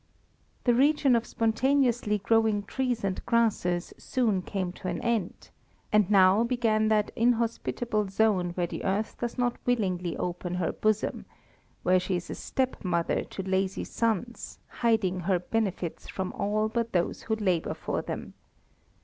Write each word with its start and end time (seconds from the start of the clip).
The 0.63 0.73
region 0.73 1.15
of 1.15 1.27
spontaneously 1.27 2.17
growing 2.17 2.63
trees 2.63 3.03
and 3.03 3.23
grasses 3.27 3.93
soon 3.99 4.41
came 4.41 4.71
to 4.71 4.87
an 4.87 4.99
end, 5.01 5.51
and 5.93 6.09
now 6.09 6.43
began 6.43 6.87
that 6.87 7.11
inhospitable 7.15 8.07
zone 8.07 8.49
where 8.55 8.65
the 8.65 8.83
earth 8.83 9.19
does 9.19 9.37
not 9.37 9.57
willingly 9.63 10.17
open 10.17 10.55
her 10.55 10.71
bosom, 10.71 11.25
where 11.83 11.99
she 11.99 12.15
is 12.15 12.31
a 12.31 12.33
step 12.33 12.83
mother 12.83 13.23
to 13.25 13.43
lazy 13.43 13.83
sons, 13.83 14.57
hiding 14.67 15.19
her 15.19 15.37
benefits 15.37 16.07
from 16.07 16.33
all 16.33 16.67
but 16.67 16.93
those 16.93 17.21
who 17.21 17.35
labour 17.35 17.75
for 17.75 18.01
them. 18.01 18.33